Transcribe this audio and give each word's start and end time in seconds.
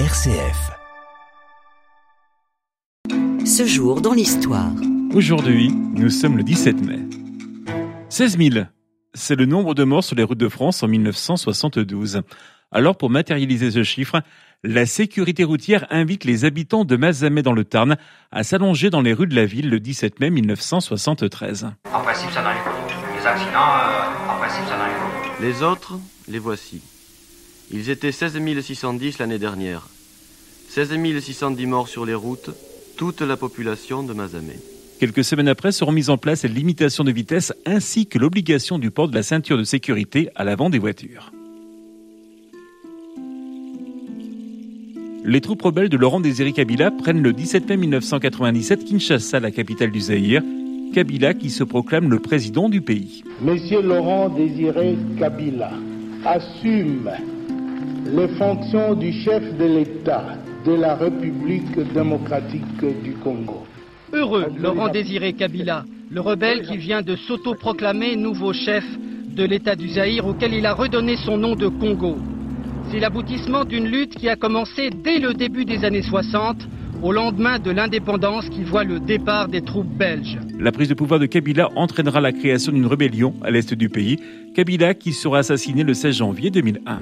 RCF. 0.00 0.72
Ce 3.46 3.64
jour 3.64 4.00
dans 4.00 4.12
l'histoire. 4.12 4.72
Aujourd'hui, 5.14 5.70
nous 5.70 6.10
sommes 6.10 6.36
le 6.36 6.42
17 6.42 6.84
mai. 6.84 6.98
16 8.08 8.38
000, 8.38 8.66
c'est 9.14 9.36
le 9.36 9.46
nombre 9.46 9.76
de 9.76 9.84
morts 9.84 10.02
sur 10.02 10.16
les 10.16 10.24
routes 10.24 10.38
de 10.38 10.48
France 10.48 10.82
en 10.82 10.88
1972. 10.88 12.22
Alors, 12.72 12.96
pour 12.96 13.08
matérialiser 13.08 13.70
ce 13.70 13.84
chiffre, 13.84 14.20
la 14.64 14.84
sécurité 14.84 15.44
routière 15.44 15.86
invite 15.90 16.24
les 16.24 16.44
habitants 16.44 16.84
de 16.84 16.96
Mazamet 16.96 17.42
dans 17.42 17.52
le 17.52 17.64
Tarn 17.64 17.96
à 18.32 18.42
s'allonger 18.42 18.90
dans 18.90 19.00
les 19.00 19.12
rues 19.12 19.28
de 19.28 19.36
la 19.36 19.46
ville 19.46 19.70
le 19.70 19.78
17 19.78 20.18
mai 20.18 20.30
1973. 20.30 21.68
En 21.92 22.00
principe, 22.00 22.32
ça 22.32 22.42
n'arrive 22.42 22.64
pas. 22.64 22.72
Les 23.16 23.26
accidents, 23.28 23.52
euh, 23.54 24.32
en 24.32 24.38
principe, 24.38 24.64
ça 24.64 24.76
n'arrive 24.76 24.96
pas. 24.96 25.40
Les 25.40 25.62
autres, 25.62 26.00
les 26.26 26.40
voici. 26.40 26.82
Ils 27.72 27.90
étaient 27.90 28.12
16 28.12 28.38
610 28.62 29.18
l'année 29.18 29.38
dernière. 29.38 29.88
16 30.68 30.90
610 31.20 31.66
morts 31.66 31.88
sur 31.88 32.04
les 32.04 32.14
routes, 32.14 32.50
toute 32.96 33.20
la 33.20 33.36
population 33.36 34.02
de 34.02 34.12
Mazamet. 34.12 34.58
Quelques 35.00 35.24
semaines 35.24 35.48
après 35.48 35.72
seront 35.72 35.92
mises 35.92 36.10
en 36.10 36.16
place 36.16 36.44
les 36.44 36.48
limitations 36.48 37.04
de 37.04 37.12
vitesse 37.12 37.52
ainsi 37.66 38.06
que 38.06 38.18
l'obligation 38.18 38.78
du 38.78 38.90
port 38.90 39.08
de 39.08 39.14
la 39.14 39.22
ceinture 39.22 39.58
de 39.58 39.64
sécurité 39.64 40.30
à 40.34 40.44
l'avant 40.44 40.70
des 40.70 40.78
voitures. 40.78 41.32
Les 45.26 45.40
troupes 45.40 45.62
rebelles 45.62 45.88
de 45.88 45.96
Laurent 45.96 46.20
Désiré 46.20 46.52
Kabila 46.52 46.90
prennent 46.90 47.22
le 47.22 47.32
17 47.32 47.68
mai 47.68 47.76
1997 47.78 48.84
Kinshasa, 48.84 49.40
la 49.40 49.50
capitale 49.50 49.90
du 49.90 50.00
Zaïre. 50.00 50.42
Kabila 50.92 51.34
qui 51.34 51.50
se 51.50 51.64
proclame 51.64 52.10
le 52.10 52.20
président 52.20 52.68
du 52.68 52.80
pays. 52.80 53.24
Monsieur 53.40 53.80
Laurent 53.80 54.28
Désiré 54.28 54.96
Kabila 55.18 55.72
assume 56.24 57.10
les 58.16 58.28
fonctions 58.28 58.94
du 58.94 59.12
chef 59.12 59.42
de 59.56 59.64
l'État 59.64 60.24
de 60.64 60.72
la 60.72 60.94
République 60.94 61.76
démocratique 61.92 62.84
du 63.02 63.12
Congo. 63.14 63.66
Heureux, 64.12 64.46
Laurent 64.56 64.88
Désiré 64.88 65.32
Kabila, 65.32 65.84
le 66.10 66.20
rebelle 66.20 66.62
qui 66.62 66.76
vient 66.76 67.02
de 67.02 67.16
s'autoproclamer 67.16 68.14
nouveau 68.14 68.52
chef 68.52 68.84
de 69.36 69.44
l'État 69.44 69.74
du 69.74 69.88
Zaïre 69.88 70.26
auquel 70.26 70.54
il 70.54 70.64
a 70.64 70.74
redonné 70.74 71.16
son 71.16 71.36
nom 71.36 71.56
de 71.56 71.66
Congo. 71.66 72.16
C'est 72.90 73.00
l'aboutissement 73.00 73.64
d'une 73.64 73.86
lutte 73.86 74.14
qui 74.14 74.28
a 74.28 74.36
commencé 74.36 74.90
dès 74.90 75.18
le 75.18 75.34
début 75.34 75.64
des 75.64 75.84
années 75.84 76.02
60, 76.02 76.56
au 77.02 77.12
lendemain 77.12 77.58
de 77.58 77.70
l'indépendance 77.70 78.48
qui 78.48 78.64
voit 78.64 78.84
le 78.84 79.00
départ 79.00 79.48
des 79.48 79.62
troupes 79.62 79.86
belges. 79.86 80.38
La 80.58 80.72
prise 80.72 80.88
de 80.88 80.94
pouvoir 80.94 81.20
de 81.20 81.26
Kabila 81.26 81.68
entraînera 81.76 82.20
la 82.20 82.32
création 82.32 82.72
d'une 82.72 82.86
rébellion 82.86 83.34
à 83.42 83.50
l'est 83.50 83.74
du 83.74 83.88
pays, 83.88 84.18
Kabila 84.54 84.94
qui 84.94 85.12
sera 85.12 85.38
assassiné 85.38 85.82
le 85.82 85.94
16 85.94 86.16
janvier 86.16 86.50
2001. 86.50 87.00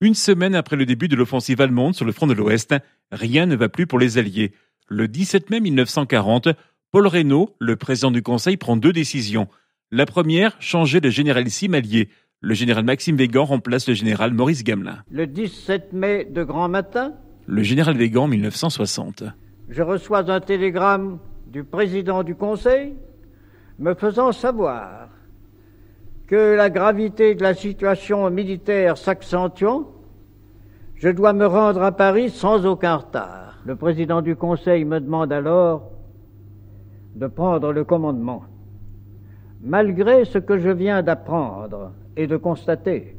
Une 0.00 0.14
semaine 0.14 0.54
après 0.54 0.76
le 0.76 0.86
début 0.86 1.08
de 1.08 1.16
l'offensive 1.16 1.60
allemande 1.60 1.94
sur 1.94 2.04
le 2.04 2.12
front 2.12 2.26
de 2.26 2.34
l'Ouest, 2.34 2.74
rien 3.10 3.46
ne 3.46 3.56
va 3.56 3.68
plus 3.68 3.86
pour 3.86 3.98
les 3.98 4.18
Alliés. 4.18 4.52
Le 4.88 5.08
17 5.08 5.50
mai 5.50 5.60
1940, 5.60 6.48
Paul 6.90 7.06
Reynaud, 7.06 7.54
le 7.58 7.76
président 7.76 8.10
du 8.10 8.22
Conseil, 8.22 8.56
prend 8.56 8.76
deux 8.76 8.92
décisions. 8.92 9.48
La 9.90 10.06
première, 10.06 10.56
changer 10.60 11.00
de 11.00 11.10
généralissime 11.10 11.74
allié. 11.74 12.08
Le 12.40 12.54
général 12.54 12.84
Maxime 12.84 13.16
Végan 13.16 13.44
remplace 13.44 13.88
le 13.88 13.94
général 13.94 14.32
Maurice 14.32 14.62
Gamelin. 14.62 15.02
Le 15.10 15.26
17 15.26 15.92
mai 15.92 16.24
de 16.24 16.44
grand 16.44 16.68
matin, 16.68 17.14
Le 17.50 17.62
général 17.62 17.96
Végan, 17.96 18.28
1960. 18.28 19.24
je 19.70 19.82
reçois 19.82 20.30
un 20.30 20.38
télégramme 20.38 21.18
du 21.46 21.64
président 21.64 22.22
du 22.22 22.34
Conseil 22.34 22.94
me 23.78 23.94
faisant 23.94 24.32
savoir 24.32 25.08
que 26.26 26.54
la 26.54 26.68
gravité 26.68 27.34
de 27.34 27.42
la 27.42 27.54
situation 27.54 28.28
militaire 28.28 28.98
s'accentuant, 28.98 29.88
je 30.96 31.08
dois 31.08 31.32
me 31.32 31.46
rendre 31.46 31.82
à 31.82 31.92
Paris 31.92 32.28
sans 32.28 32.66
aucun 32.66 32.96
retard. 32.96 33.56
Le 33.64 33.76
président 33.76 34.20
du 34.20 34.36
Conseil 34.36 34.84
me 34.84 35.00
demande 35.00 35.32
alors 35.32 35.90
de 37.14 37.28
prendre 37.28 37.72
le 37.72 37.82
commandement. 37.82 38.42
Malgré 39.62 40.26
ce 40.26 40.36
que 40.36 40.58
je 40.58 40.68
viens 40.68 41.02
d'apprendre 41.02 41.92
et 42.14 42.26
de 42.26 42.36
constater, 42.36 43.16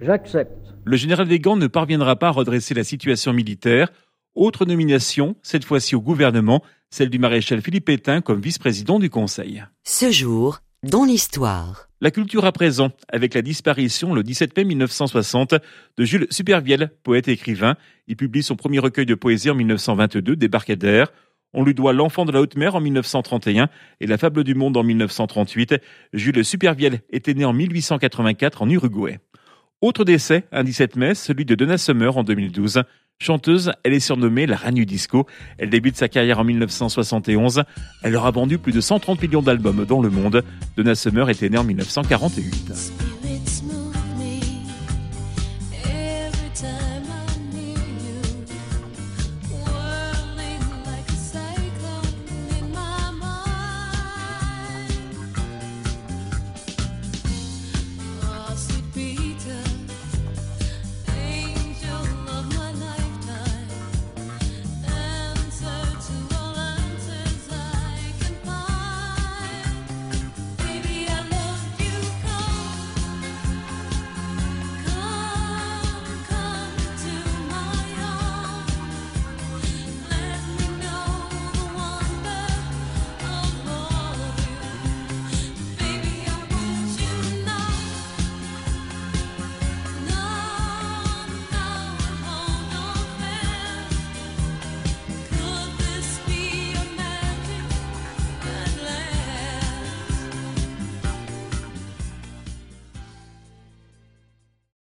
j'accepte. 0.00 0.74
Le 0.84 0.96
général 0.96 1.26
Végan 1.26 1.56
ne 1.56 1.66
parviendra 1.66 2.16
pas 2.16 2.28
à 2.28 2.32
redresser 2.32 2.74
la 2.74 2.84
situation 2.84 3.32
militaire. 3.32 3.92
Autre 4.34 4.64
nomination, 4.64 5.36
cette 5.42 5.64
fois-ci 5.64 5.94
au 5.94 6.00
gouvernement, 6.00 6.62
celle 6.90 7.10
du 7.10 7.18
maréchal 7.18 7.60
Philippe 7.60 7.86
Pétain 7.86 8.20
comme 8.20 8.40
vice-président 8.40 8.98
du 8.98 9.10
Conseil. 9.10 9.64
Ce 9.84 10.10
jour 10.10 10.60
dans 10.82 11.04
l'histoire. 11.04 11.90
La 12.00 12.10
culture 12.10 12.46
à 12.46 12.52
présent, 12.52 12.90
avec 13.12 13.34
la 13.34 13.42
disparition 13.42 14.14
le 14.14 14.22
17 14.22 14.56
mai 14.56 14.64
1960 14.64 15.54
de 15.98 16.04
Jules 16.04 16.26
Supervielle, 16.30 16.90
poète 17.02 17.28
et 17.28 17.32
écrivain. 17.32 17.76
Il 18.06 18.16
publie 18.16 18.42
son 18.42 18.56
premier 18.56 18.78
recueil 18.78 19.04
de 19.04 19.14
poésie 19.14 19.50
en 19.50 19.54
1922, 19.54 20.36
Débarcadère. 20.36 21.12
On 21.52 21.64
lui 21.64 21.74
doit 21.74 21.92
L'enfant 21.92 22.24
de 22.24 22.32
la 22.32 22.40
haute 22.40 22.56
mer 22.56 22.76
en 22.76 22.80
1931 22.80 23.68
et 24.00 24.06
La 24.06 24.16
fable 24.16 24.44
du 24.44 24.54
monde 24.54 24.76
en 24.78 24.82
1938. 24.82 25.74
Jules 26.14 26.44
Supervielle 26.44 27.02
était 27.10 27.34
né 27.34 27.44
en 27.44 27.52
1884 27.52 28.62
en 28.62 28.70
Uruguay. 28.70 29.18
Autre 29.82 30.04
décès, 30.04 30.44
un 30.52 30.62
17 30.62 30.96
mai, 30.96 31.14
celui 31.14 31.46
de 31.46 31.54
Donna 31.54 31.78
Summer 31.78 32.14
en 32.14 32.22
2012. 32.22 32.82
Chanteuse, 33.18 33.72
elle 33.82 33.94
est 33.94 34.00
surnommée 34.00 34.46
la 34.46 34.56
reine 34.56 34.74
du 34.74 34.84
disco. 34.84 35.26
Elle 35.56 35.70
débute 35.70 35.96
sa 35.96 36.08
carrière 36.08 36.38
en 36.38 36.44
1971. 36.44 37.64
Elle 38.02 38.14
aura 38.14 38.30
vendu 38.30 38.58
plus 38.58 38.72
de 38.72 38.80
130 38.82 39.22
millions 39.22 39.40
d'albums 39.40 39.86
dans 39.86 40.02
le 40.02 40.10
monde. 40.10 40.44
Donna 40.76 40.94
Summer 40.94 41.30
était 41.30 41.48
née 41.48 41.56
en 41.56 41.64
1948. 41.64 43.19